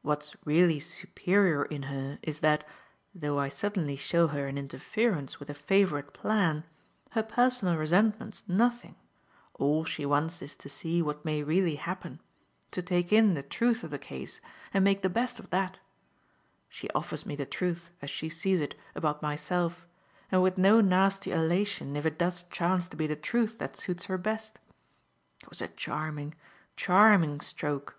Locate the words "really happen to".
11.42-12.80